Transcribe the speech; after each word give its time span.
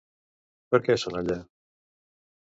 Per 0.71 0.79
què 0.87 0.95
són 1.01 1.17
allà? 1.19 1.35